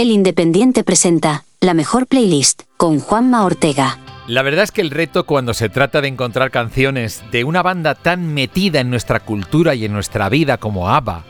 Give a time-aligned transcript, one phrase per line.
[0.00, 3.98] El Independiente presenta la mejor playlist con Juanma Ortega.
[4.26, 7.94] La verdad es que el reto cuando se trata de encontrar canciones de una banda
[7.94, 11.24] tan metida en nuestra cultura y en nuestra vida como ABBA,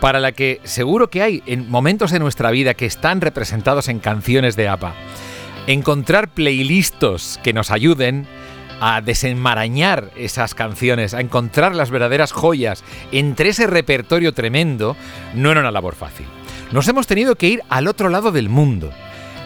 [0.00, 4.00] para la que seguro que hay en momentos de nuestra vida que están representados en
[4.00, 4.94] canciones de ABBA,
[5.68, 8.26] encontrar playlists que nos ayuden
[8.80, 12.82] a desenmarañar esas canciones, a encontrar las verdaderas joyas
[13.12, 14.96] entre ese repertorio tremendo,
[15.36, 16.26] no era una labor fácil
[16.72, 18.92] nos hemos tenido que ir al otro lado del mundo.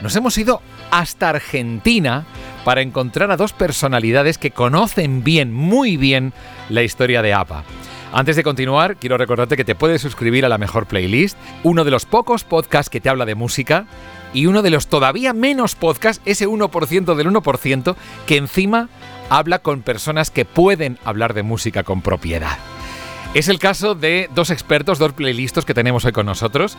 [0.03, 2.27] Nos hemos ido hasta Argentina
[2.65, 6.33] para encontrar a dos personalidades que conocen bien, muy bien,
[6.69, 7.65] la historia de APA.
[8.13, 11.91] Antes de continuar, quiero recordarte que te puedes suscribir a la mejor playlist, uno de
[11.91, 13.87] los pocos podcasts que te habla de música
[14.35, 17.97] y uno de los todavía menos podcasts, ese 1% del 1%,
[18.27, 18.89] que encima
[19.31, 22.59] habla con personas que pueden hablar de música con propiedad.
[23.35, 26.77] Es el caso de dos expertos, dos playlistos que tenemos hoy con nosotros.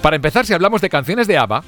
[0.00, 1.62] Para empezar, si hablamos de canciones de ABBA,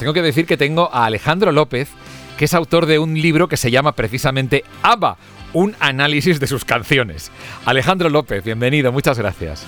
[0.00, 1.88] tengo que decir que tengo a Alejandro López,
[2.36, 5.18] que es autor de un libro que se llama precisamente ABBA,
[5.52, 7.30] un análisis de sus canciones.
[7.64, 9.64] Alejandro López, bienvenido, muchas gracias.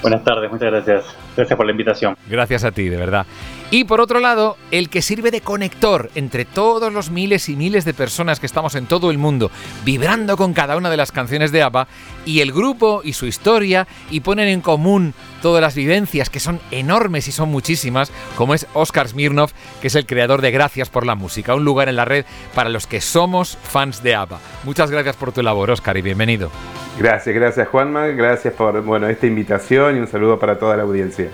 [0.00, 1.04] Buenas tardes, muchas gracias.
[1.36, 2.16] Gracias por la invitación.
[2.28, 3.26] Gracias a ti, de verdad.
[3.72, 7.84] Y por otro lado, el que sirve de conector entre todos los miles y miles
[7.84, 9.52] de personas que estamos en todo el mundo,
[9.84, 11.86] vibrando con cada una de las canciones de ABBA,
[12.26, 16.58] y el grupo y su historia, y ponen en común todas las vivencias, que son
[16.72, 21.06] enormes y son muchísimas, como es Oscar Smirnov, que es el creador de Gracias por
[21.06, 22.24] la Música, un lugar en la red
[22.56, 24.40] para los que somos fans de ABBA.
[24.64, 26.50] Muchas gracias por tu labor, Oscar, y bienvenido.
[26.98, 31.30] Gracias, gracias Juanma, gracias por bueno, esta invitación y un saludo para toda la audiencia.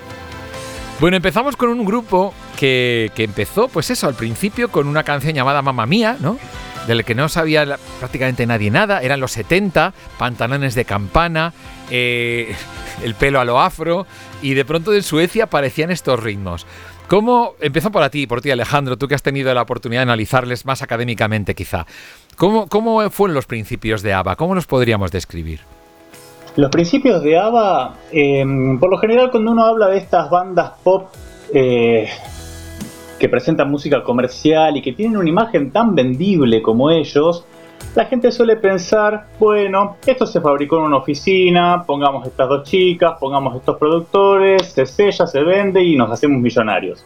[0.99, 5.61] Bueno, empezamos con un grupo que, empezó, pues eso, al principio con una canción llamada
[5.61, 6.39] Mamma Mía, ¿no?
[6.87, 9.03] Del que no sabía prácticamente nadie nada.
[9.03, 11.53] Eran los 70, pantalones de campana,
[11.91, 12.55] eh,
[13.03, 14.07] el pelo a lo afro,
[14.41, 16.65] y de pronto en Suecia aparecían estos ritmos.
[17.07, 20.65] ¿Cómo, empezó por ti, por ti Alejandro, tú que has tenido la oportunidad de analizarles
[20.65, 21.85] más académicamente quizá,
[22.37, 24.35] ¿cómo, cómo fueron los principios de ABBA?
[24.35, 25.76] ¿Cómo los podríamos describir?
[26.57, 31.09] Los principios de ABBA, em, por lo general cuando uno habla de estas bandas pop
[31.53, 32.09] eh,
[33.19, 37.45] que presentan música comercial y que tienen una imagen tan vendible como ellos,
[37.93, 43.17] la gente suele pensar, bueno, esto se fabricó en una oficina, pongamos estas dos chicas,
[43.19, 47.05] pongamos estos productores, se sella, se vende y nos hacemos millonarios.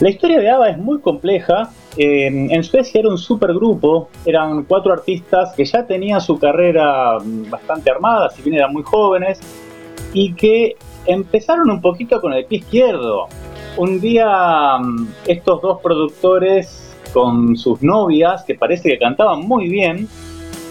[0.00, 1.70] La historia de ABBA es muy compleja.
[1.96, 7.90] En Suecia era un supergrupo, eran cuatro artistas que ya tenían su carrera mm, bastante
[7.90, 9.40] armada, si bien eran muy jóvenes,
[10.12, 13.28] y que empezaron un poquito con el pie izquierdo.
[13.76, 20.08] Un día mm, estos dos productores con sus novias, que parece que cantaban muy bien,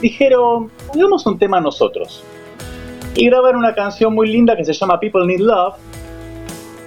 [0.02, 2.24] dijeron, hagamos un tema nosotros.
[3.16, 5.76] Y grabaron una canción muy linda que se llama People Need Love,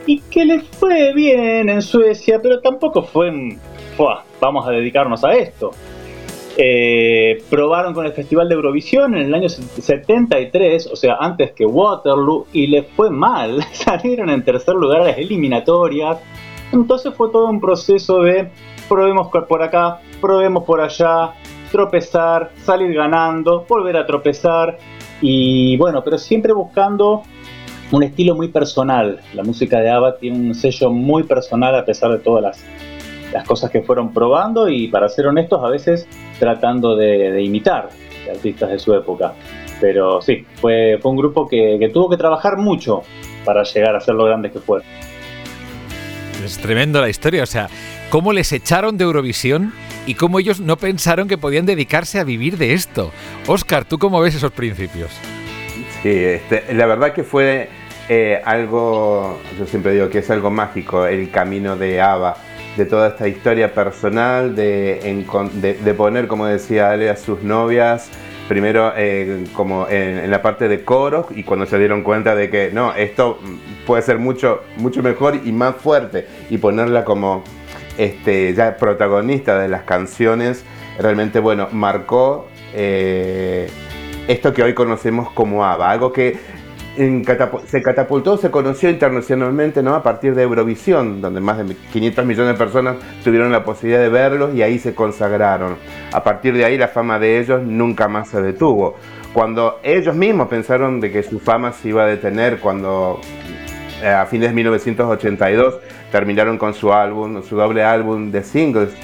[0.06, 3.32] y que les fue bien en Suecia, pero tampoco fue,
[4.40, 5.72] vamos a dedicarnos a esto.
[6.58, 11.66] Eh, probaron con el Festival de Eurovisión en el año 73, o sea, antes que
[11.66, 13.62] Waterloo, y les fue mal.
[13.72, 16.18] Salieron en tercer lugar a las eliminatorias.
[16.72, 18.50] Entonces fue todo un proceso de
[18.88, 21.34] probemos por acá, probemos por allá,
[21.70, 24.78] tropezar, salir ganando, volver a tropezar.
[25.20, 27.22] Y bueno, pero siempre buscando
[27.92, 29.20] un estilo muy personal.
[29.34, 32.64] La música de ABBA tiene un sello muy personal a pesar de todas las,
[33.46, 36.06] cosas que fueron probando y para ser honestos a veces
[36.38, 37.88] tratando de, imitar
[38.30, 39.34] artistas de su época.
[39.80, 43.02] Pero sí, fue, fue un grupo que, tuvo que trabajar mucho
[43.44, 44.86] para llegar a ser lo grandes que fueron.
[46.44, 47.68] Es tremendo la historia, o sea,
[48.10, 49.72] cómo les echaron de Eurovisión
[50.06, 53.10] y cómo ellos no pensaron que podían dedicarse a vivir de esto.
[53.46, 55.10] Oscar, ¿tú cómo ves esos principios?
[56.02, 57.68] Sí, este, la verdad que fue
[58.08, 62.36] eh, algo, yo siempre digo que es algo mágico el camino de Ava,
[62.76, 68.10] de toda esta historia personal, de, poner, como decía Ale, a sus novias,
[68.48, 72.70] primero eh, como en, la parte de coros y cuando se dieron cuenta de que
[72.72, 73.38] no, esto
[73.86, 77.42] puede ser mucho, mucho mejor y más fuerte y ponerla como
[77.98, 80.64] este, ya protagonista de las canciones,
[80.98, 83.68] realmente bueno, marcó eh,
[84.28, 86.36] esto que hoy conocemos como ABBA, algo que
[86.96, 89.94] se catapultó, se conoció internacionalmente ¿no?
[89.94, 94.08] a partir de Eurovisión, donde más de 500 millones de personas tuvieron la posibilidad de
[94.08, 95.76] verlos y ahí se consagraron.
[96.12, 98.96] A partir de ahí la fama de ellos nunca más se detuvo.
[99.34, 103.20] Cuando ellos mismos pensaron de que su fama se iba a detener, cuando
[104.02, 105.78] eh, a fines de 1982
[106.10, 108.96] terminaron con su álbum, su doble álbum de singles,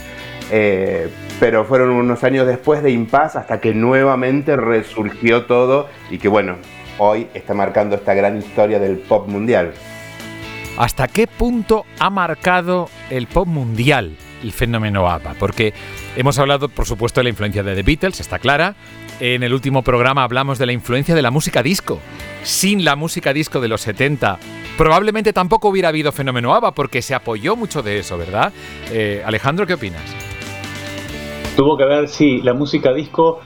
[0.50, 6.28] eh, pero fueron unos años después de Impas hasta que nuevamente resurgió todo y que
[6.28, 6.56] bueno,
[6.98, 9.72] hoy está marcando esta gran historia del pop mundial.
[10.76, 15.34] ¿hasta qué punto ha marcado el pop mundial el fenómeno ABBA?
[15.38, 15.72] Porque
[16.16, 18.74] hemos hablado, por supuesto, de la influencia de The Beatles, está clara.
[19.20, 22.00] En el último programa hablamos de la influencia de la música disco.
[22.42, 24.38] Sin la música disco de los 70,
[24.76, 28.52] probablemente tampoco hubiera habido fenómeno ABBA porque se apoyó mucho de eso, ¿verdad?
[28.90, 30.02] Eh, Alejandro, ¿qué opinas?
[31.56, 33.40] Tuvo que ver, sí, la música disco.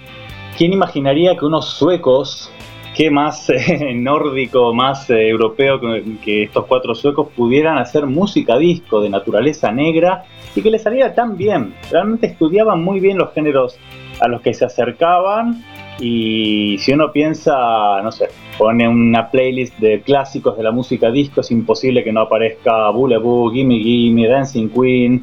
[0.56, 2.50] ¿Quién imaginaría que unos suecos,
[2.96, 5.78] qué más eh, nórdico, más eh, europeo
[6.24, 11.14] que, estos cuatro suecos, pudieran hacer música disco de naturaleza negra y que les saliera
[11.14, 11.74] tan bien?
[11.90, 13.78] Realmente estudiaban muy bien los géneros
[14.20, 15.62] a los que se acercaban
[16.00, 21.42] y si uno piensa, no sé, pone una playlist de clásicos de la música disco,
[21.42, 25.22] es imposible que no aparezca Boo, Gimme Gimme, Dancing Queen,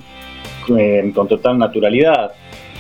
[0.78, 2.34] eh, con total naturalidad.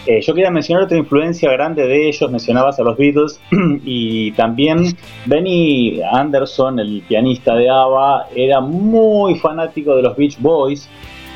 [0.06, 3.40] Eh, yo quería mencionar otra influencia grande de ellos, mencionabas a los Beatles
[3.86, 10.90] y también Benny Anderson, el pianista de ABBA, era muy fanático de los Beach Boys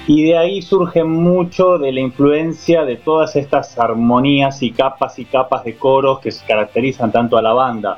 [0.05, 5.25] y de ahí surge mucho de la influencia de todas estas armonías y capas y
[5.25, 7.97] capas de coros que caracterizan tanto a la banda.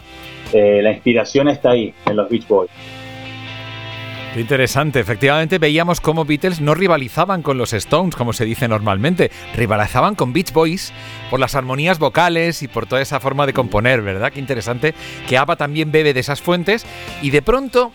[0.53, 2.69] Eh, la inspiración está ahí, en los Beach Boys.
[4.33, 4.99] Qué interesante.
[4.99, 9.31] Efectivamente, veíamos cómo Beatles no rivalizaban con los Stones, como se dice normalmente.
[9.55, 10.93] Rivalizaban con Beach Boys
[11.31, 14.31] por las armonías vocales y por toda esa forma de componer, ¿verdad?
[14.31, 14.93] Qué interesante
[15.27, 16.85] que ABBA también bebe de esas fuentes
[17.23, 17.91] y de pronto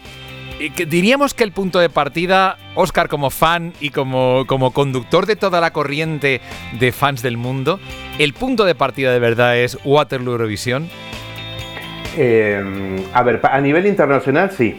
[0.89, 5.61] diríamos que el punto de partida, Oscar como fan y como, como conductor de toda
[5.61, 6.41] la corriente
[6.79, 7.79] de fans del mundo,
[8.19, 10.89] el punto de partida de verdad es Waterloo Eurovisión.
[12.17, 14.79] Eh, a ver, a nivel internacional sí.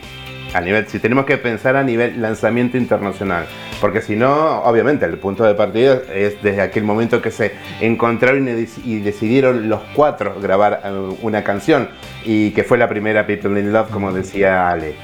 [0.55, 3.45] A nivel, si tenemos que pensar a nivel lanzamiento internacional,
[3.81, 8.47] porque si no, obviamente el punto de partida es desde aquel momento que se encontraron
[8.47, 10.91] y, decidieron los cuatro grabar eh,
[11.21, 11.89] una canción
[12.23, 14.95] y que fue la primera People in Love, como decía Ale.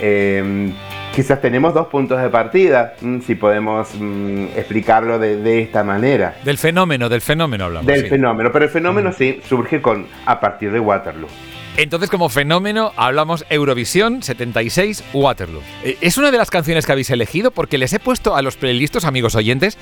[0.00, 0.72] Em,
[1.14, 6.36] quizás tenemos dos puntos de partida, mm, si podemos mm, explicarlo de, esta manera.
[6.44, 7.86] Del fenómeno, del fenómeno hablamos.
[7.86, 11.28] Del fenómeno, pero el fenómeno sí surge con, a partir de Waterloo.
[11.76, 15.60] Entonces, como fenómeno, hablamos Eurovisión 76 Waterloo.
[15.82, 18.56] Eh, es una de las canciones que habéis elegido porque les he puesto a los
[18.56, 19.76] playlistos, amigos oyentes,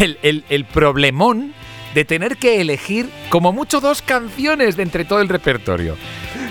[0.00, 1.54] el, el, el problemón
[1.96, 5.94] de tener que elegir como mucho dos canciones de entre todo el repertorio.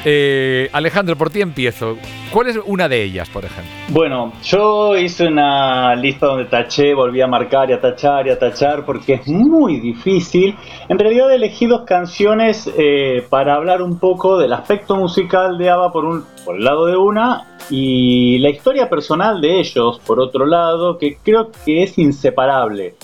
[0.04, 1.98] Eh, Alejandro, por ti empiezo.
[2.32, 3.72] ¿Cuál es una de ellas, por ejemplo?
[3.90, 8.40] Bueno, yo hice una lista donde taché, volví a marcar y a tachar y a
[8.40, 10.56] tachar porque es muy difícil.
[10.90, 15.92] En realidad elegí dos canciones eh, para hablar un poco del aspecto musical de ABBA
[15.92, 20.48] por, un, por el lado de una y la historia personal de ellos por otro
[20.48, 22.96] lado, que creo que es inseparable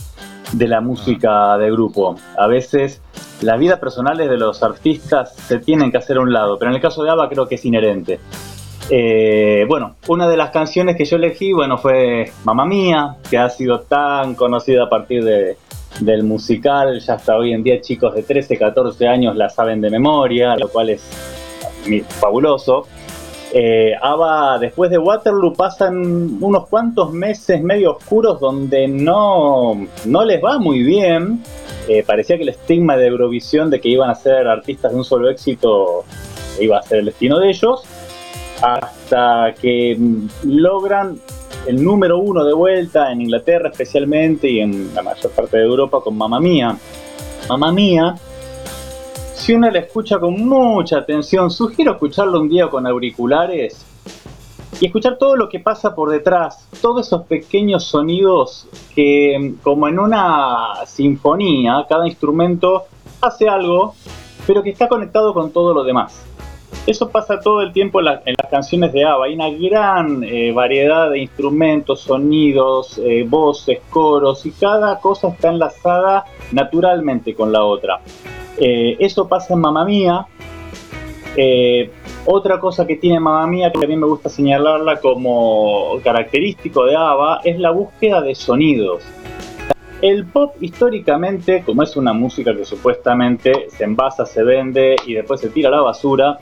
[0.51, 2.15] de la música de grupo.
[2.37, 3.01] A veces
[3.41, 6.75] las vidas personales de los artistas se tienen que hacer a un lado, pero en
[6.75, 8.19] el caso de ABBA creo que es inherente.
[8.89, 13.49] Eh, bueno, una de las canciones que yo elegí, bueno, fue Mamma Mía, que ha
[13.49, 15.57] sido tan conocida a partir de,
[15.99, 19.89] del musical, ya hasta hoy en día chicos de 13, 14 años la saben de
[19.89, 21.01] memoria, lo cual es
[22.19, 22.87] fabuloso.
[23.53, 23.93] Eh,
[24.59, 30.83] después de Waterloo, pasan unos cuantos meses medio oscuros donde no, no les va muy
[30.83, 31.43] bien.
[31.87, 35.03] Eh, parecía que el estigma de Eurovisión de que iban a ser artistas de un
[35.03, 36.05] solo éxito
[36.59, 37.83] iba a ser el destino de ellos.
[38.61, 39.97] Hasta que
[40.43, 41.19] logran
[41.67, 45.99] el número uno de vuelta en Inglaterra especialmente y en la mayor parte de Europa
[46.01, 46.77] con Mamma Mía.
[47.49, 48.15] Mamma Mía
[49.41, 53.83] si uno la escucha con mucha atención, sugiero escucharlo un día con auriculares
[54.79, 59.97] y escuchar todo lo que pasa por detrás, todos esos pequeños sonidos que como en
[59.97, 62.83] una sinfonía, cada instrumento
[63.19, 63.95] hace algo,
[64.45, 66.23] pero que está conectado con todo lo demás.
[66.85, 69.25] Eso pasa todo el tiempo en, las canciones de ABBA.
[69.25, 75.49] Hay una gran eh, variedad de instrumentos, sonidos, eh, voces, coros, y cada cosa está
[75.49, 78.01] enlazada naturalmente con la otra.
[78.63, 80.27] Eh, eso pasa en Mamma Mía.
[81.35, 81.89] Eh,
[82.25, 87.41] otra cosa que tiene Mamma Mía, que mí me gusta señalarla como característico de ABBA,
[87.43, 89.03] es la búsqueda de sonidos.
[90.03, 95.41] El pop históricamente, como es una música que supuestamente se envasa, se vende y después
[95.41, 96.37] se tira a la basura,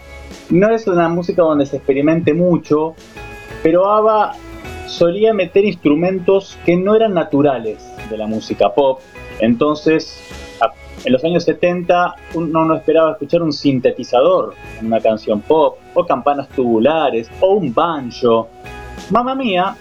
[0.50, 2.96] no es una música donde se experimente mucho,
[3.64, 4.34] pero ABBA
[4.88, 7.78] solía meter instrumentos que no eran naturales
[8.10, 9.00] de la música pop.
[9.40, 10.22] Entonces,
[11.06, 16.06] en los años 70 uno no esperaba escuchar un sintetizador en una canción pop, o
[16.06, 18.50] campanas tubulares, o un banjo.
[19.10, 19.76] Mamma Mía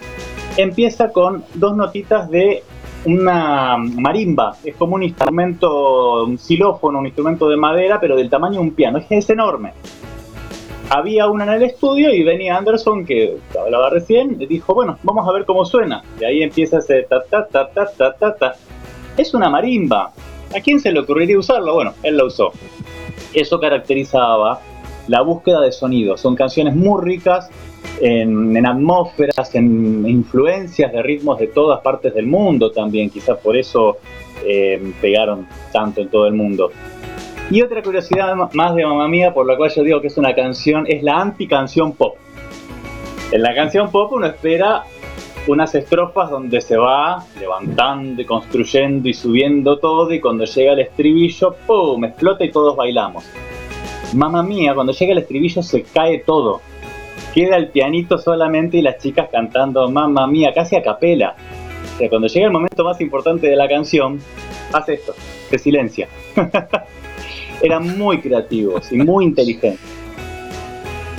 [0.57, 2.63] empieza con dos notitas de
[3.05, 8.55] una marimba, es como un instrumento, un xilófono, un instrumento de madera, pero del tamaño
[8.55, 9.73] de un piano, es, enorme.
[10.89, 15.31] había una en el estudio y Benny Anderson, que hablaba recién, dijo, bueno, vamos a
[15.31, 16.03] ver cómo suena.
[16.19, 18.55] Y ahí empieza ese ta ta ta ta ta ta ta.
[19.15, 20.11] Es una marimba.
[20.55, 21.73] ¿A quién se le ocurriría usarlo?
[21.75, 22.51] Bueno, él lo usó.
[23.33, 24.61] Eso caracterizaba
[25.07, 26.17] la búsqueda de sonido.
[26.17, 27.49] Son canciones muy ricas
[28.01, 33.09] en, atmósferas, en influencias de ritmos de todas partes del mundo también.
[33.09, 33.97] Quizás por eso
[34.45, 36.71] eh, pegaron tanto en todo el mundo.
[37.51, 40.35] Y otra curiosidad más de Mamá Mía, por la cual yo digo que es una
[40.35, 42.15] canción, es la anti-canción pop.
[43.31, 44.83] En la canción pop uno espera
[45.49, 50.79] unas estrofas donde se va levantando y construyendo y subiendo todo y cuando llega el
[50.79, 52.05] estribillo, ¡pum!
[52.05, 53.25] explota y todos bailamos.
[54.13, 56.61] Mamá Mía, cuando llega el estribillo se cae todo.
[57.33, 61.35] Queda el pianito solamente y las chicas cantando Mamá Mía, casi a capela.
[61.95, 64.19] O sea, cuando llega el momento más importante de la canción,
[64.71, 65.13] hace esto,
[65.49, 66.07] se silencia.
[67.61, 69.98] eran muy creativos y muy inteligentes.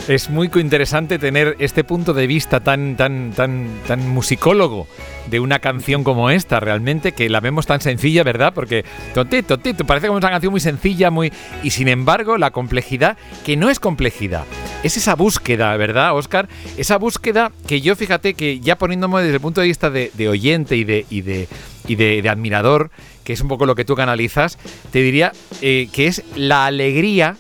[0.09, 4.89] Es muy interesante tener este punto de vista tan, tan, tan, tan musicólogo
[5.29, 8.53] de una canción como esta, realmente, que la vemos tan sencilla, ¿verdad?
[8.55, 11.33] Porque totito, tito, parece como una canción muy sencilla, muy.
[11.63, 14.45] Y sin embargo, la complejidad, que no es complejidad,
[14.83, 16.49] es esa búsqueda, ¿verdad, Oscar?
[16.77, 20.77] Esa búsqueda que yo fíjate que ya poniéndome desde el punto de vista de, oyente
[20.77, 21.49] y de, y de,
[21.87, 22.91] y de, admirador,
[23.23, 24.59] que es un poco lo que tú canalizas,
[24.91, 27.37] te diría eh, que es la alegría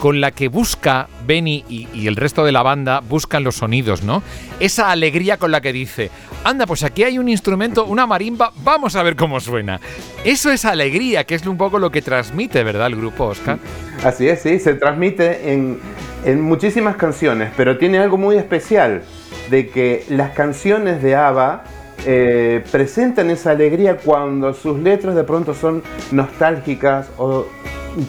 [0.00, 4.22] con la que busca Benny y, el resto de la banda buscan los sonidos, ¿no?
[4.58, 6.10] Esa alegría con la que dice,
[6.42, 9.78] anda, pues aquí hay un instrumento, una marimba, vamos a ver cómo suena.
[10.24, 13.58] Eso es alegría, que es un poco lo que transmite, ¿verdad, el grupo Oscar?
[14.02, 15.78] Así es, sí, se transmite en,
[16.24, 19.02] en muchísimas canciones, pero tiene algo muy especial,
[19.50, 21.64] de que las canciones de ABBA
[22.06, 27.44] eh, presentan esa alegría cuando sus letras de pronto son nostálgicas o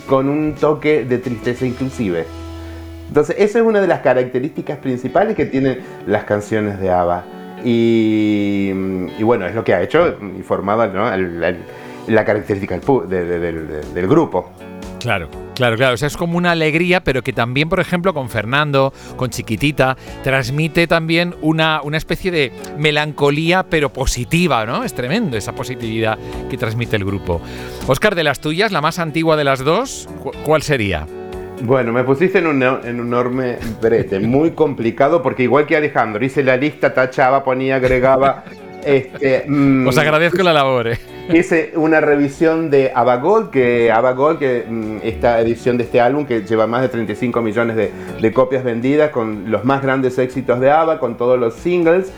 [0.07, 2.25] con un toque de tristeza inclusive.
[3.07, 7.25] Entonces, esa es una de las características principales que tienen las canciones de ABBA.
[7.63, 8.71] Y,
[9.21, 10.89] bueno, es lo que ha hecho y formado
[12.07, 14.51] la característica del grupo.
[15.01, 15.95] Claro, claro, claro.
[15.95, 19.97] O sea, es como una alegría, pero que también, por ejemplo, con Fernando, con Chiquitita,
[20.23, 24.83] transmite también una, una especie de melancolía, pero positiva, ¿no?
[24.83, 27.41] Es tremendo esa positividad que transmite el grupo.
[27.87, 30.07] Oscar, de las tuyas, la más antigua de las dos,
[30.45, 31.07] ¿cuál sería?
[31.63, 36.23] Bueno, me pusiste en un, en un enorme brete, muy complicado, porque igual que Alejandro,
[36.23, 38.43] hice la lista, tachaba, ponía, agregaba.
[38.83, 40.87] Este, mm, Os agradezco la labor.
[40.87, 40.97] Eh.
[41.33, 46.41] Hice una revisión de Abagol, que Abagol, que mm, esta edición de este álbum que
[46.41, 50.99] lleva más de 35 millones de, copias vendidas con los más grandes éxitos de ABBA,
[50.99, 52.11] con todos los singles.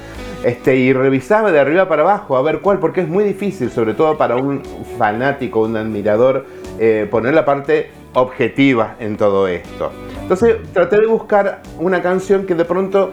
[0.44, 3.94] Este, y revisaba de arriba para abajo a ver cuál, porque es muy difícil, sobre
[3.94, 4.62] todo para un
[4.98, 6.46] fanático, un admirador,
[6.80, 9.92] eh, poner la parte objetiva en todo esto.
[10.22, 13.12] Entonces traté de buscar una canción que de pronto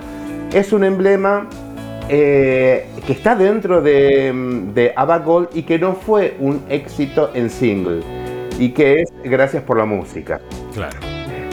[0.52, 1.48] es un emblema
[2.12, 4.32] eh, que está dentro de,
[4.74, 4.92] de
[5.24, 8.00] Gold y que no fue un éxito en single
[8.58, 10.40] y que es Gracias por la música.
[10.74, 10.98] Claro.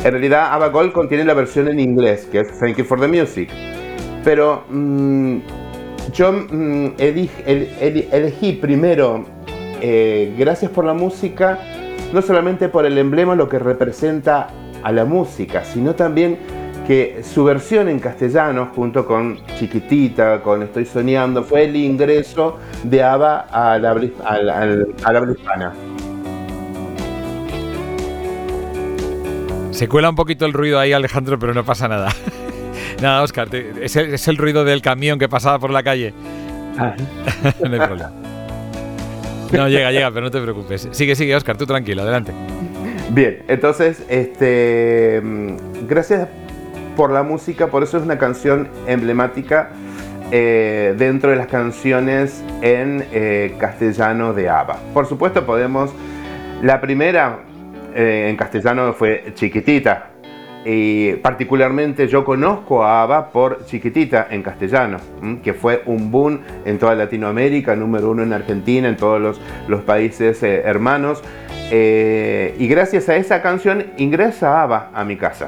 [0.04, 3.08] En realidad Ava Gold contiene la versión en inglés que es Thank You for the
[3.08, 3.50] Music,
[4.24, 5.38] pero mm,
[6.12, 9.26] yo mm, elegí, primero
[9.80, 11.60] eh, Gracias por la música
[12.14, 14.48] no solamente por el emblema lo que representa
[14.82, 16.40] a la música, sino también
[16.88, 23.04] que su versión en castellano, junto con Chiquitita, con Estoy Soñando, fue el ingreso de
[23.04, 25.74] ABBA a la, habla hispana.
[29.72, 32.10] Se cuela un poquito el ruido ahí, Alejandro, pero no pasa nada.
[33.02, 36.14] nada, Oscar, es, el, ruido del camión que pasaba por la calle.
[36.78, 36.96] Ah.
[37.66, 38.12] no hay problema.
[39.52, 40.88] No, llega, llega, pero no te preocupes.
[40.92, 42.32] Sigue, sigue, Oscar, tú tranquilo, adelante.
[43.10, 46.30] Bien, entonces, este, mm, gracias
[46.98, 49.70] por la música, por eso es una canción emblemática
[50.32, 54.80] eh, dentro de las canciones en eh, castellano de ABBA.
[54.94, 55.94] Por supuesto podemos,
[56.62, 57.40] la primera
[57.96, 60.10] eh, en castellano fue Chiquitita,
[60.66, 64.98] y particularmente yo conozco a ABBA por Chiquitita en castellano,
[65.44, 70.42] que fue un boom en toda Latinoamérica, número uno en Argentina, en todos los, países
[70.44, 71.24] hermanos.
[71.72, 75.48] y gracias a esa canción ingresa ABBA a mi casa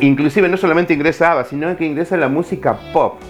[0.00, 3.20] inclusive no solamente ingresa ABBA, sino que ingresa la música pop.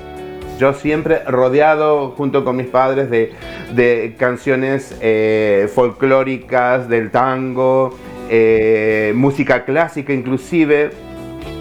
[0.58, 7.96] Yo siempre rodeado junto con mis padres de, canciones eh, folclóricas, del tango,
[8.28, 10.90] eh, música clásica inclusive.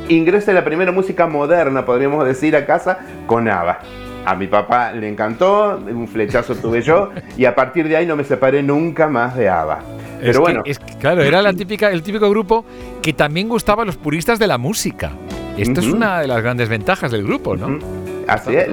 [0.10, 4.09] Ingresa la primera música moderna, podríamos decir, a casa con ABBA.
[4.30, 8.16] A mi papá le encantó, un flechazo tuve yo y a partir de ahí no
[8.16, 9.80] me separé nunca más de ABBA.
[10.22, 10.62] Pero bueno.
[11.00, 12.64] claro, era la típica, el típico grupo
[13.02, 15.14] que también gustaba a los puristas de la música.
[15.58, 17.80] Esto es una de las grandes ventajas del grupo, ¿no?
[18.28, 18.70] Así es.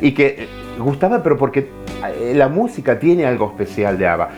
[0.00, 0.46] Y que
[0.78, 1.68] gustaba, pero porque
[2.06, 4.28] eh, la música tiene algo especial de ABBA.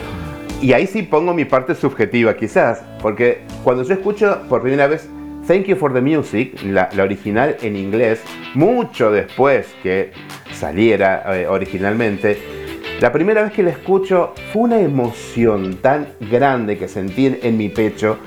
[0.62, 5.10] Y ahí sí pongo mi parte subjetiva, quizás, porque cuando yo escucho por primera vez
[5.48, 8.20] Thank You for the Music, la, original en inglés,
[8.52, 10.10] mucho después que
[10.52, 12.38] saliera eh, originalmente,
[13.00, 17.70] la primera vez que la escucho fue una emoción tan grande que sentí en, mi
[17.70, 18.18] pecho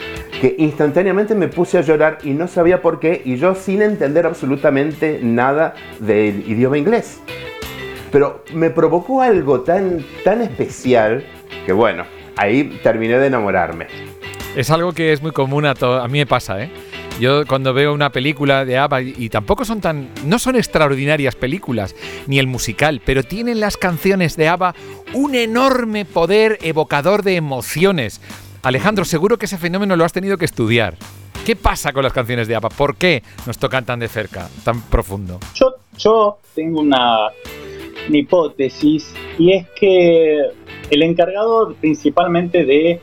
[0.42, 4.25] que instantáneamente me puse a llorar y no sabía por qué y yo sin entender
[4.25, 7.22] absolutamente nada del idioma inglés.
[8.12, 11.24] Pero me provocó algo tan, tan especial
[11.68, 12.04] que bueno,
[12.36, 13.86] ahí terminé de enamorarme.
[14.56, 16.72] Es algo que es muy común a todo, a mí me pasa, ¿eh?
[17.22, 21.96] Yo cuando veo una película de ABBA y, tampoco son tan no son extraordinarias películas
[22.25, 24.74] ni el musical, pero tienen las canciones de ABBA
[25.13, 28.22] un enorme poder evocador de emociones.
[28.63, 30.96] Alejandro, seguro que ese fenómeno lo has tenido que estudiar.
[31.46, 32.70] ¿Qué pasa con las canciones de ABBA?
[32.70, 35.40] ¿Por qué nos tocan tan de cerca, tan profundo?
[35.54, 37.28] Yo, yo tengo una,
[38.10, 40.40] una hipótesis y es que
[40.90, 43.00] el encargado principalmente de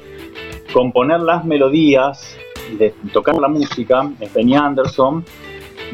[0.73, 2.37] componer las melodías
[2.77, 5.25] de tocar la música, es Benny Anderson.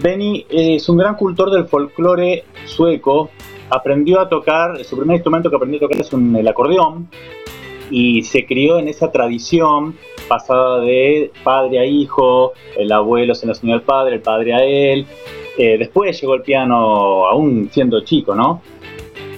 [0.02, 3.30] Benny es un gran cultor del folclore sueco,
[3.70, 7.08] aprendió a tocar, su primer instrumento que aprendió a tocar es el acordeón,
[7.90, 9.94] y se crió en esa tradición
[10.28, 14.64] pasada de padre a hijo, el abuelo se lo enseñó al padre, el padre a
[14.64, 15.06] él,
[15.58, 18.62] eh, después llegó el piano aún siendo chico, ¿no?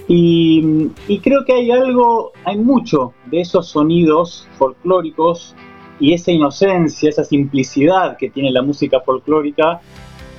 [0.09, 5.57] Y, y, creo que hay algo, hay mucho de esos sonidos folclóricos
[5.99, 9.81] y esa inocencia, esa simplicidad que tiene la música folclórica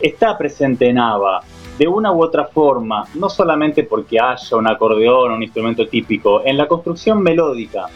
[0.02, 1.42] está presente en ABBA
[1.78, 6.58] de una u otra forma, no solamente porque haya un acordeón un instrumento típico, en
[6.58, 7.88] la construcción melódica.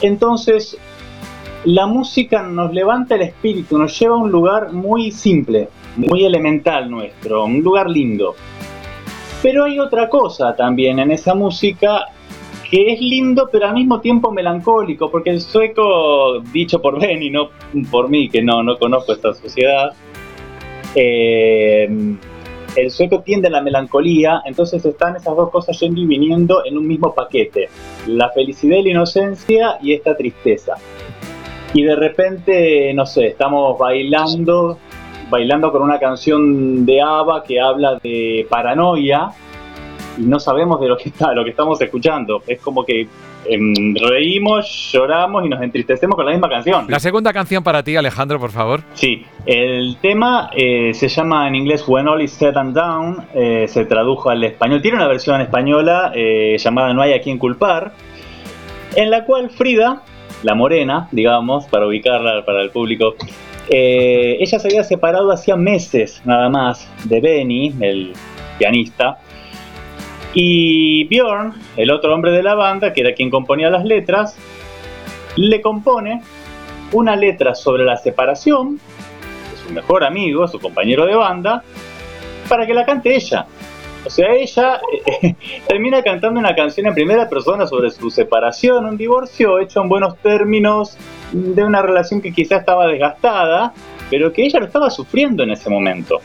[0.00, 0.76] Entonces,
[1.64, 6.90] la música nos levanta el espíritu, nos lleva a un lugar muy simple, muy elemental
[6.90, 8.34] nuestro, un lugar lindo.
[9.42, 12.06] Pero hay otra cosa también en esa música
[12.74, 17.50] que es lindo pero al mismo tiempo melancólico, porque el sueco, dicho por Benny, no
[17.88, 19.92] por mí, que no, no conozco esta sociedad,
[20.96, 21.88] eh,
[22.74, 26.76] el sueco tiende a la melancolía, entonces están esas dos cosas yendo y viniendo en
[26.76, 27.68] un mismo paquete,
[28.08, 30.74] la felicidad y la inocencia y esta tristeza.
[31.74, 34.78] Y de repente, no sé, estamos bailando,
[35.30, 39.30] bailando con una canción de ABBA que habla de paranoia,
[40.16, 42.42] y no sabemos de lo que está, lo que estamos escuchando.
[42.46, 43.06] Es como que
[43.46, 46.86] em, reímos, lloramos y nos entristecemos con la misma canción.
[46.88, 48.80] La segunda canción para ti, Alejandro, por favor.
[48.94, 53.66] Sí, el tema eh, se llama en inglés When All Is Said and Down, eh,
[53.68, 54.82] se tradujo al español.
[54.82, 57.92] Tiene una versión española eh, llamada No hay a quien culpar,
[58.96, 60.02] en la cual Frida,
[60.42, 63.14] la morena, digamos, para ubicarla para el público,
[63.66, 68.12] ella se había separado hacía meses nada más de Benny, el
[68.58, 69.18] pianista,
[70.34, 74.36] y Bjorn, el otro hombre de la banda, que era quien componía las letras,
[75.36, 76.22] le compone
[76.92, 81.62] una letra sobre la separación de su mejor amigo, su compañero de banda,
[82.48, 83.46] para que la cante ella.
[84.04, 84.80] O sea, ella
[85.22, 85.34] eh,
[85.68, 90.18] termina cantando una canción en primera persona sobre su separación, un divorcio hecho en buenos
[90.18, 90.98] términos
[91.32, 93.72] de una relación que quizá estaba desgastada,
[94.10, 96.20] pero que ella lo estaba sufriendo en ese momento.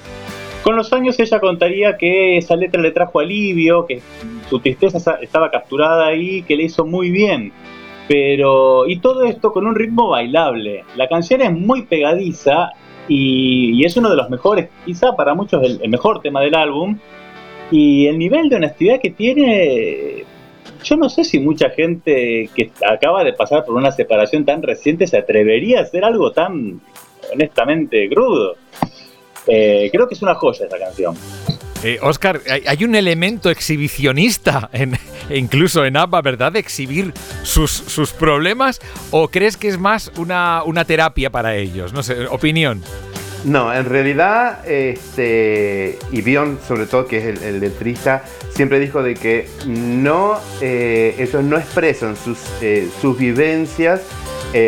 [0.64, 4.02] Con los años ella contaría que esa letra le trajo alivio, que
[4.50, 7.52] su tristeza estaba capturada ahí, que le hizo muy bien.
[8.08, 10.84] Pero, y todo esto con un ritmo bailable.
[10.96, 12.72] La canción es muy pegadiza
[13.08, 16.98] y, es uno de los mejores, quizá para muchos el, el mejor tema del álbum.
[17.72, 20.26] Y el nivel de honestidad que tiene,
[20.84, 25.06] yo no sé si mucha gente que acaba de pasar por una separación tan reciente
[25.06, 26.82] se atrevería a hacer algo tan
[27.32, 28.56] honestamente crudo.
[29.50, 31.16] Eh, creo que es una joya esta canción.
[31.84, 34.98] Eh, Oscar, hay, un elemento exhibicionista, en,
[35.30, 36.52] incluso en ABBA, ¿verdad?
[36.52, 38.80] De exhibir sus, sus problemas,
[39.12, 41.94] o crees que es más una, una terapia para ellos?
[41.94, 42.84] No sé, opinión.
[43.46, 49.14] No, en realidad, este, y Bion, sobre todo, que es el, letrista, siempre dijo de
[49.14, 54.02] que no, eh, ellos no expresan sus, eh, sus vivencias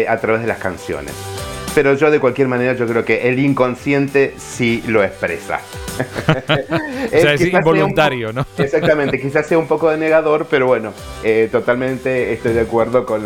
[0.08, 1.31] a través de las canciones
[1.74, 5.60] pero yo de cualquier manera yo creo que el inconsciente sí lo expresa.
[7.12, 8.46] es, o sea, es involuntario, ¿no?
[8.58, 13.24] Exactamente, quizás sea un poco de negador, pero bueno, eh, totalmente estoy de acuerdo con,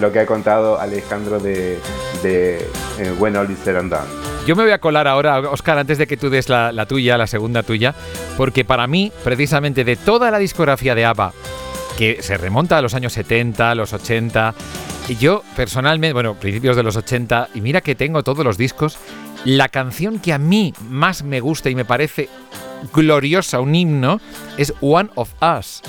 [0.00, 1.78] lo que ha contado Alejandro de,
[2.22, 3.58] de eh, When All Is
[4.46, 7.18] Yo me voy a colar ahora, Oscar, antes de que tú des la, la tuya,
[7.18, 7.94] la segunda tuya,
[8.36, 11.32] porque para mí, precisamente de toda la discografía de ABBA,
[11.98, 14.54] que se remonta a los años 70, los 80,
[15.18, 18.98] Yo personalmente, bueno, principios de los 80, y mira que tengo todos los discos,
[19.44, 22.28] la canción que a mí más me gusta y me parece
[22.94, 24.20] gloriosa, un himno,
[24.56, 25.82] es One of Us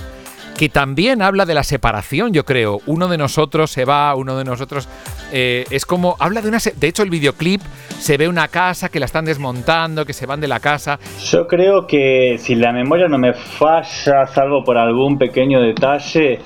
[0.60, 2.82] que también habla de la separación, yo creo.
[2.86, 4.90] Uno de nosotros se va, uno de nosotros
[5.32, 6.58] eh, es como habla de una.
[6.76, 7.62] De hecho, el videoclip
[7.98, 11.00] se ve una casa que la están desmontando, que se van de la casa.
[11.32, 16.42] Yo creo que si la memoria no me falla, salvo por algún pequeño detalle,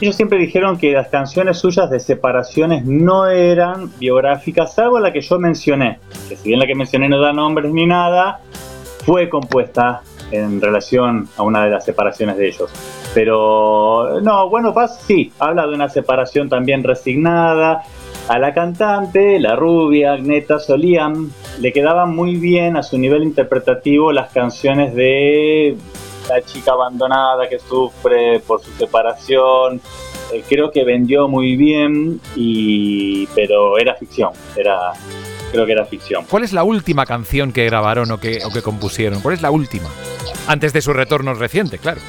[0.00, 5.20] ellos siempre dijeron que las canciones suyas de separaciones no eran biográficas, salvo la que
[5.20, 5.98] yo mencioné.
[6.26, 8.40] Que si bien la que mencioné no da nombres ni nada,
[9.04, 10.00] fue compuesta
[10.30, 12.70] en relación a una de las separaciones de ellos.
[13.18, 17.82] Pero no, bueno, Paz sí, habla de una separación también resignada.
[18.28, 24.12] A la cantante, la rubia Agneta Solían, le quedaban muy bien a su nivel interpretativo
[24.12, 25.76] las canciones de
[26.28, 29.80] la chica abandonada que sufre por su separación.
[30.32, 34.92] Eh, creo que vendió muy bien, y, pero era ficción, era,
[35.50, 36.24] creo que era ficción.
[36.30, 39.20] ¿Cuál es la última canción que grabaron o que, o que compusieron?
[39.22, 39.88] ¿Cuál es la última?
[40.46, 42.00] Antes de su retorno reciente, claro.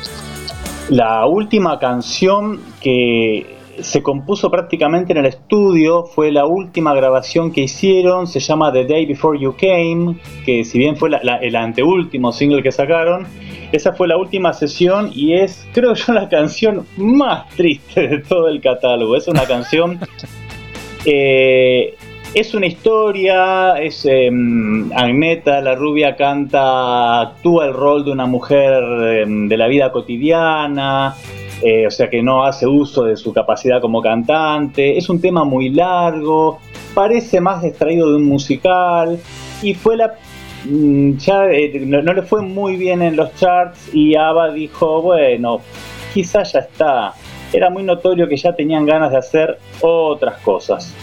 [0.90, 7.62] La última canción que se compuso prácticamente en el estudio, fue la última grabación que
[7.62, 11.10] hicieron, se llama The Day Before You Came, que si bien fue
[11.42, 13.28] el anteúltimo single que sacaron,
[13.72, 18.48] esa fue la última sesión y es, creo yo, la canción más triste de todo
[18.48, 19.16] el catálogo.
[19.16, 20.00] Es una canción
[21.06, 21.96] eh,
[22.34, 28.84] es una historia, es em, Agneta, la rubia, canta, actúa el rol de una mujer
[29.22, 31.16] em, de la vida cotidiana,
[31.62, 34.98] eh, o sea que no hace uso de su capacidad como cantante.
[34.98, 36.60] Es un tema muy largo,
[36.94, 39.20] parece más extraído de un musical
[39.62, 40.14] y fue la
[40.66, 45.02] mm, ya eh, no, no, le fue muy bien en los charts y ABBA dijo,
[45.02, 45.62] bueno,
[46.14, 47.14] quizás ya está.
[47.52, 50.94] Era muy notorio que ya tenían ganas de hacer otras cosas.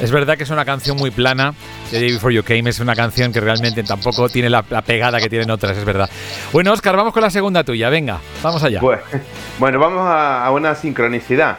[0.00, 1.54] Es verdad que es una canción muy plana.
[1.90, 5.28] The Day Before You Came es una canción que realmente tampoco tiene la, pegada que
[5.28, 6.08] tienen otras, es verdad.
[6.52, 7.90] Bueno, Oscar, vamos con la segunda tuya.
[7.90, 8.80] Venga, vamos allá.
[9.58, 11.58] Bueno, vamos a una sincronicidad.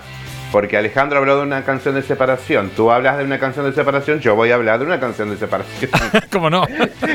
[0.51, 4.19] Porque Alejandro habló de una canción de separación, tú hablas de una canción de separación,
[4.19, 5.89] yo voy a hablar de una canción de separación.
[6.31, 6.65] ¿Cómo no?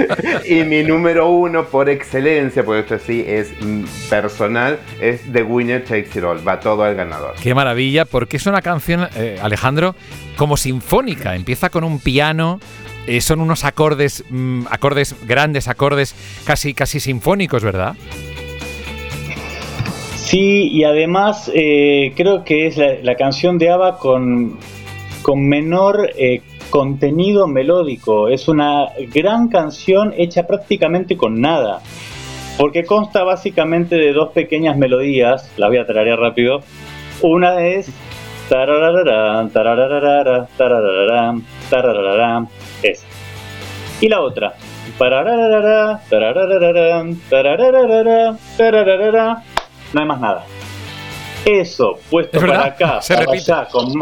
[0.49, 5.85] y mi número uno por excelencia, porque esto sí es mm, personal, es The Winner
[5.85, 7.35] Takes It All, va todo al ganador.
[7.43, 9.95] Qué maravilla, porque es una canción, eh, Alejandro,
[10.37, 12.59] como sinfónica, empieza con un piano,
[13.07, 16.15] eh, son unos acordes, mm, acordes grandes, acordes
[16.47, 17.95] casi, casi sinfónicos, ¿verdad?
[20.27, 24.59] Sí, y además eh, creo que es la, canción de ABBA con,
[25.23, 28.27] con menor eh, contenido melódico.
[28.27, 31.81] Es una gran canción hecha prácticamente con nada.
[32.59, 35.49] Porque consta básicamente de dos pequeñas melodías.
[35.59, 36.59] Las voy a tararear rápido.
[37.23, 37.89] Una es.
[42.83, 43.05] Es.
[44.01, 44.55] Y la otra
[49.93, 50.45] no hay más nada.
[51.45, 53.93] Eso, puesto para acá, para allá, con,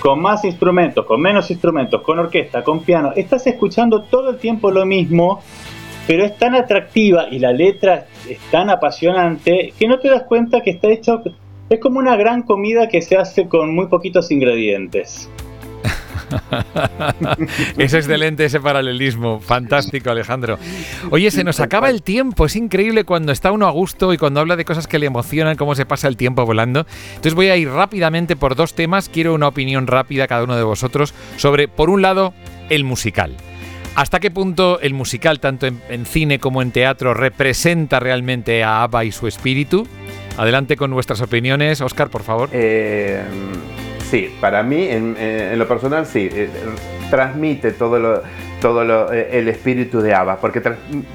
[0.00, 4.70] con más instrumentos, con menos instrumentos, con orquesta, con piano, estás escuchando todo el tiempo
[4.70, 5.42] lo mismo,
[6.06, 10.60] pero es tan atractiva y la letra es tan apasionante que no te das cuenta
[10.62, 11.22] que está hecho,
[11.68, 15.30] es como una gran comida que se hace con muy poquitos ingredientes.
[17.78, 19.40] es excelente ese paralelismo.
[19.40, 20.58] Fantástico, Alejandro.
[21.10, 22.46] Oye, se nos acaba el tiempo.
[22.46, 25.56] Es increíble cuando está uno a gusto y cuando habla de cosas que le emocionan,
[25.56, 26.86] cómo se pasa el tiempo volando.
[27.10, 29.08] Entonces voy a ir rápidamente por dos temas.
[29.08, 32.34] Quiero una opinión rápida cada uno de vosotros sobre, por un lado,
[32.68, 33.36] el musical.
[33.96, 39.04] ¿Hasta qué punto el musical, tanto en, cine como en teatro, representa realmente a ABBA
[39.04, 39.86] y su espíritu?
[40.38, 41.80] Adelante con nuestras opiniones.
[41.80, 42.48] Oscar, por favor.
[42.52, 43.22] Eh,
[44.10, 46.28] Sí, para mí, en, lo personal, sí.
[46.32, 46.48] Eh,
[47.10, 48.22] transmite todo lo,
[48.60, 50.62] todo eh, el espíritu de ABBA, porque,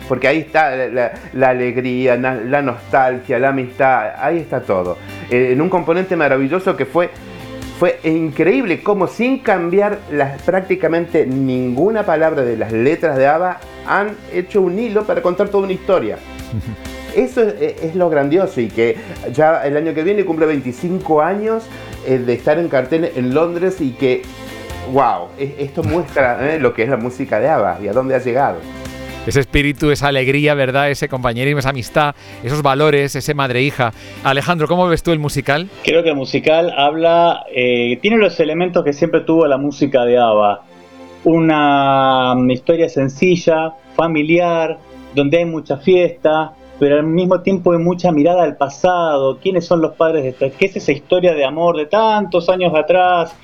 [0.07, 4.97] porque ahí está la, alegría, la, nostalgia, la amistad, ahí está todo.
[5.29, 7.09] Eh, en un componente maravilloso que fue,
[7.79, 14.15] fue increíble como sin cambiar las, prácticamente ninguna palabra de las letras de ABBA han
[14.33, 16.17] hecho un hilo para contar toda una historia.
[17.15, 18.97] Eso es, lo grandioso y que
[19.31, 23.81] ya el año que viene cumple 25 años eh, de estar en cartel en Londres
[23.81, 24.21] y que,
[24.93, 28.19] wow, esto muestra eh, lo que es la música de ABBA y a dónde ha
[28.19, 28.59] llegado.
[29.25, 30.91] Ese espíritu, esa alegría, ¿verdad?
[30.91, 33.91] Ese compañerismo, esa amistad, esos valores, ese madre-hija.
[34.23, 35.67] Alejandro, ¿cómo ves tú el musical?
[35.83, 40.19] Creo que el musical habla, eh, tiene los elementos que siempre tuvo la música de
[40.19, 40.63] ABBA.
[41.23, 44.77] Una historia sencilla, familiar,
[45.15, 49.81] donde hay mucha fiesta, pero al mismo tiempo hay mucha mirada al pasado, quiénes son
[49.81, 53.35] los padres de esta, qué es esa historia de amor de tantos años atrás,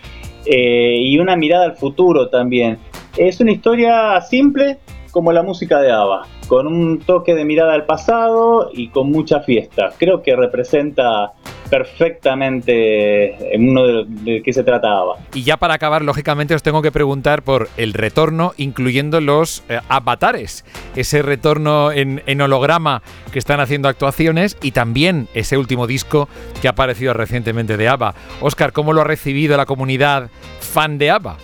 [0.46, 2.78] eh, y una mirada al futuro también.
[3.18, 4.80] Es una historia simple
[5.12, 9.40] como la música de ABBA, con un toque de mirada al pasado y con mucha
[9.40, 9.94] fiesta.
[9.98, 11.32] Creo que representa
[11.70, 15.16] perfectamente en uno de, qué se trataba.
[15.34, 19.80] Y ya para acabar, lógicamente os tengo que preguntar por el retorno, incluyendo los eh,
[19.88, 20.66] avatares,
[20.98, 26.28] ese retorno en, en, holograma que están haciendo actuaciones y también ese último disco
[26.62, 28.14] que ha aparecido recientemente de ABBA.
[28.42, 31.38] Oscar, ¿cómo lo ha recibido la comunidad fan de ABBA?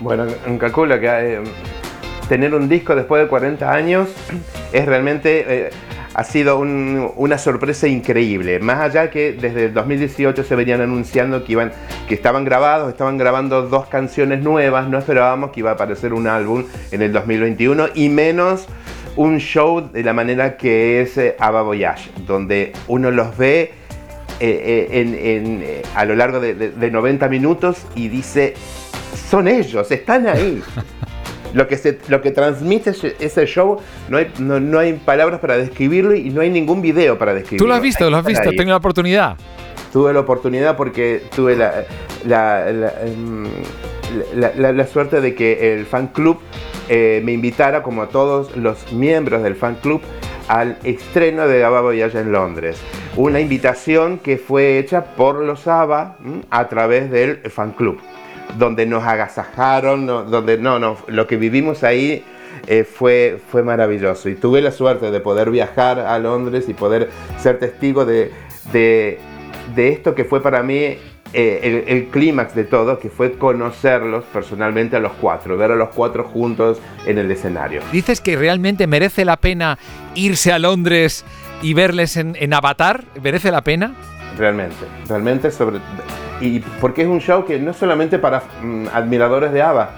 [0.00, 0.26] Bueno,
[0.58, 1.42] calculo que eh,
[2.28, 4.08] tener un disco después de 40 años
[4.72, 5.44] es realmente...
[5.48, 5.70] Eh,
[6.14, 8.60] ha sido una sorpresa increíble.
[8.60, 11.72] Más allá que desde el 2018 se venían anunciando que, iban,
[12.08, 16.28] que estaban grabados, estaban grabando dos canciones nuevas, no esperábamos que iba a aparecer un
[16.28, 18.68] álbum en el 2021 y menos
[19.16, 23.72] un show de la manera que es eh, Ava Voyage, donde uno los ve
[25.94, 28.54] a lo largo de, de 90 minutos y dice,
[29.28, 30.62] son ellos, están ahí.
[31.54, 32.90] Lo que, se, lo que transmite
[33.20, 37.32] ese show, no hay, no, hay palabras para describirlo y no hay ningún video para
[37.32, 37.64] describirlo.
[37.64, 38.10] ¿Tú lo has visto?
[38.10, 38.50] ¿Lo has visto?
[38.50, 39.36] ¿Tengo la oportunidad?
[39.92, 41.84] Tuve la oportunidad porque tuve la,
[42.26, 42.72] la,
[44.72, 46.40] la, suerte de que el fan club
[46.88, 50.02] eh, me invitara, como a todos los miembros del fan club,
[50.48, 52.78] al estreno de ABBA Voyage en Londres.
[53.14, 56.16] Una invitación que fue hecha por los ABBA
[56.50, 58.00] a través del fan club
[58.58, 62.24] donde nos agasajaron, donde no, no, lo que vivimos ahí
[62.66, 64.28] eh, fue, fue maravilloso.
[64.28, 68.30] Y tuve la suerte de poder viajar a Londres y poder ser testigo de,
[68.72, 69.18] de,
[69.76, 70.96] esto que fue para mí
[71.32, 75.90] eh, el, clímax de todo, que fue conocerlos personalmente a los cuatro, ver a los
[75.90, 77.82] cuatro juntos en el escenario.
[77.92, 79.78] ¿Dices que realmente merece la pena
[80.14, 81.24] irse a Londres
[81.60, 83.04] y verles en, en Avatar?
[83.20, 83.94] ¿Merece la pena?
[84.36, 85.78] Realmente, realmente sobre
[86.40, 89.90] y porque es un show que no es solamente para mm, admiradores de ABBA,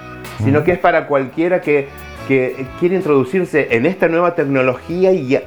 [0.45, 1.89] sino que es para cualquiera que,
[2.29, 5.39] que quiere introducirse en esta nueva tecnología y,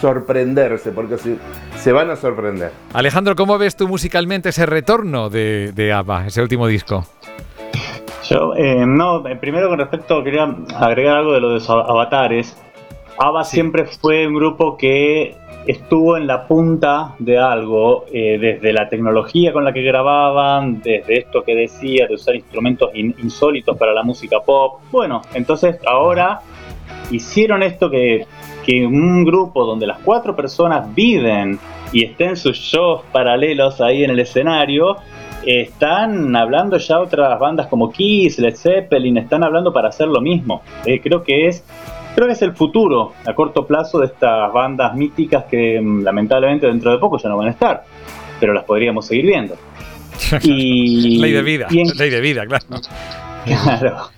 [0.00, 1.36] sorprenderse, porque se,
[1.78, 2.70] se, van a sorprender.
[2.92, 7.06] Alejandro, ¿cómo ves tú musicalmente ese retorno de, de ABBA, ese último disco?
[8.28, 12.56] Yo, eh, no, eh, primero con respecto, quería agregar algo de lo de los avatares.
[13.18, 15.34] ABBA siempre fue un grupo que
[15.66, 21.18] estuvo en la punta de algo, eh, desde la tecnología con la que grababan, desde
[21.18, 24.80] esto que decía, de usar instrumentos insólitos para la música pop.
[24.90, 26.40] Bueno, entonces ahora
[27.10, 28.26] hicieron esto que,
[28.64, 31.58] que un grupo donde las cuatro personas viven
[31.92, 34.96] y estén sus shows paralelos ahí en el escenario,
[35.44, 40.62] están hablando ya otras bandas como Kiss, Led Zeppelin, están hablando para hacer lo mismo.
[40.84, 41.64] Eh, creo que es
[42.14, 46.66] creo que es el futuro a corto plazo de estas bandas míticas que mm, lamentablemente
[46.66, 47.84] dentro de poco ya no van a estar,
[48.38, 49.56] pero las podríamos seguir viendo.
[50.42, 52.64] y, ley de vida, ley de vida, claro.
[53.44, 54.10] Claro.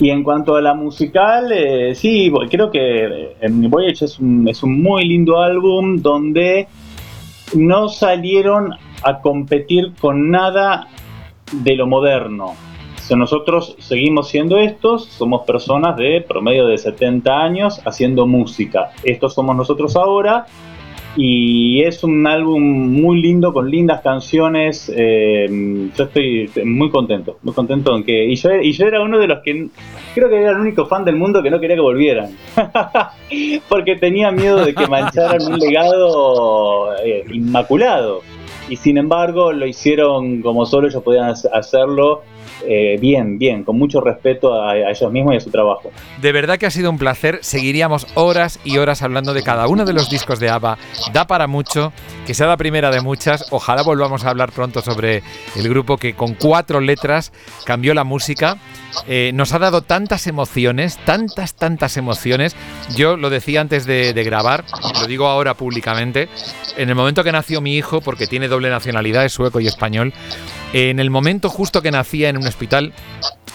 [0.00, 4.46] Y en cuanto a la musical, eh, sí, creo que en eh, Voyage es un,
[4.46, 6.66] es un muy lindo álbum donde
[7.54, 10.88] no salieron a competir con nada
[11.52, 12.54] de lo moderno
[13.14, 18.90] nosotros seguimos siendo estos, somos personas de promedio de 70 años haciendo música.
[19.04, 20.46] Estos somos nosotros ahora
[21.16, 24.92] y es un álbum muy lindo con lindas canciones.
[24.94, 25.46] Eh,
[25.96, 29.26] yo estoy muy contento, muy contento en que y yo, y yo era uno de
[29.26, 29.68] los que
[30.14, 32.36] creo que era el único fan del mundo que no quería que volvieran,
[33.68, 38.20] porque tenía miedo de que mancharan un legado eh, inmaculado.
[38.68, 42.22] Y sin embargo lo hicieron como solo ellos podían hacerlo
[42.64, 45.90] eh, bien, bien, con mucho respeto a, ellos mismos y a su trabajo.
[46.20, 47.38] De verdad que ha sido un placer.
[47.42, 50.78] Seguiríamos horas y horas hablando de cada uno de los discos de ABBA.
[51.12, 51.92] Da para mucho,
[52.26, 53.46] que sea la primera de muchas.
[53.50, 55.22] Ojalá volvamos a hablar pronto sobre
[55.56, 57.32] el grupo que con cuatro letras
[57.64, 58.56] cambió la música.
[59.06, 62.56] Eh, nos ha dado tantas emociones, tantas, tantas emociones.
[62.96, 64.64] Yo lo decía antes de, de grabar,
[65.00, 66.28] lo digo ahora públicamente.
[66.76, 70.12] En el momento que nació mi hijo, porque tiene doble nacionalidad, es sueco y español,
[70.72, 72.92] en el momento justo que nacía en un hospital,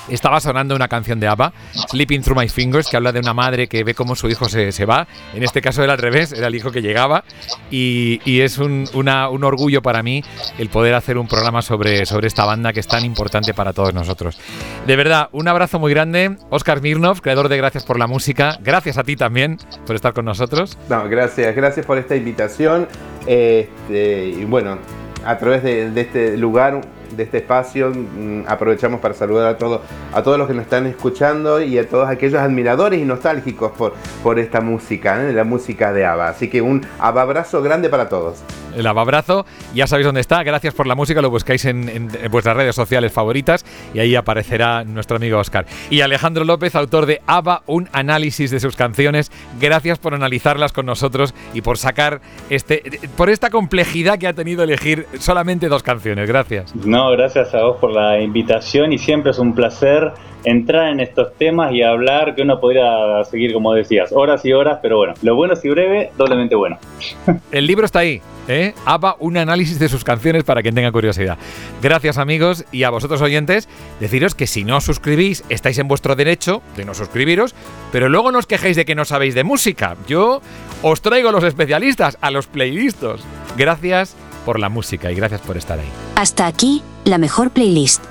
[0.10, 1.54] estaba sonando una canción de ABBA,
[1.90, 4.72] Sleeping Through My Fingers, que habla de una madre que ve cómo su hijo se,
[4.72, 5.08] se va.
[5.34, 7.24] En este caso era al revés, era el hijo que llegaba.
[7.70, 9.08] Y, es un, un,
[9.44, 10.24] orgullo para mí
[10.58, 13.94] el poder hacer un programa sobre, sobre esta banda que es tan importante para todos
[13.94, 14.40] nosotros.
[14.88, 16.38] De verdad, un abrazo muy grande.
[16.50, 18.58] Oscar Mirnov, creador de Gracias por la Música.
[18.62, 20.78] Gracias a ti también por estar con nosotros.
[20.90, 22.88] No, gracias, gracias por esta invitación.
[23.26, 24.78] Este, y bueno,
[25.26, 26.82] a través de, de este lugar
[27.16, 27.92] de este espacio.
[27.92, 29.82] Mm, aprovechamos para saludar a todos,
[30.14, 33.94] a todos los que nos están escuchando y a todos aquellos admiradores y nostálgicos por,
[34.24, 35.34] por esta música, ¿eh?
[35.34, 36.30] la música de ABBA.
[36.30, 38.44] Así que un abrazo grande para todos.
[38.76, 40.44] El abrazo, ya sabéis dónde está.
[40.44, 44.84] Gracias por la música, lo buscáis en, en vuestras redes sociales favoritas y ahí aparecerá
[44.84, 45.66] nuestro amigo Oscar.
[45.90, 49.32] Y Alejandro López, autor de ABBA, un análisis de sus canciones.
[49.60, 54.64] Gracias por analizarlas con nosotros y por sacar este, por esta complejidad que ha tenido
[54.64, 56.28] elegir solamente dos canciones.
[56.28, 56.76] Gracias.
[56.76, 61.36] No, gracias a vos por la invitación y siempre es un placer entrar en estos
[61.36, 65.36] temas y hablar que uno podría seguir, como decías, horas y horas, pero bueno, lo
[65.36, 66.78] bueno si breve, doblemente bueno.
[67.52, 68.74] El libro está ahí, ¿eh?
[68.86, 71.38] ABBA, un análisis de sus canciones para quien tenga curiosidad.
[71.82, 76.16] Gracias amigos y a vosotros oyentes, deciros que si no os suscribís, estáis en vuestro
[76.16, 77.56] derecho de no suscribiros,
[77.92, 79.96] pero luego no os quejéis de que no sabéis de música.
[80.08, 80.42] Yo
[80.82, 83.24] os traigo a los especialistas, a los playlistos.
[83.58, 85.90] Gracias por la música y gracias por estar ahí.
[86.16, 88.04] Hasta aquí, la mejor playlist.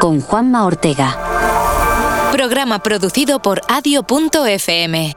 [0.00, 1.16] Con Juanma Ortega.
[2.32, 5.16] Programa producido por adio.fm.